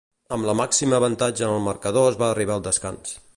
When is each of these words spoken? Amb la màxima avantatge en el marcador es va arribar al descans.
Amb 0.37 0.47
la 0.49 0.55
màxima 0.61 0.97
avantatge 0.99 1.45
en 1.49 1.53
el 1.59 1.63
marcador 1.67 2.09
es 2.15 2.19
va 2.23 2.31
arribar 2.33 2.57
al 2.57 2.65
descans. 2.71 3.15